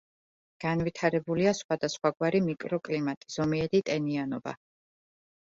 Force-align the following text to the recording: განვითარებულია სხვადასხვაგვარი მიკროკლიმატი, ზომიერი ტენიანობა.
განვითარებულია 0.63 1.53
სხვადასხვაგვარი 1.57 2.41
მიკროკლიმატი, 2.47 3.31
ზომიერი 3.35 3.83
ტენიანობა. 3.93 4.57